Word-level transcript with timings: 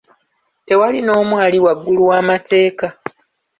Tewali 0.65 0.99
n'omu 1.03 1.35
ali 1.45 1.57
waggulu 1.65 2.01
w'amateeka. 2.09 2.87